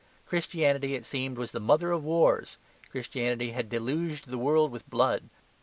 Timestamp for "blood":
4.89-5.29